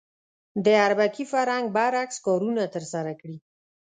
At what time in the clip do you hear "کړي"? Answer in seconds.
3.21-3.37